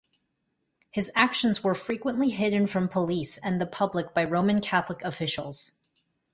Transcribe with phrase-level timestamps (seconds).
[0.89, 5.73] His actions were frequently hidden from police and the public by Roman Catholic officials.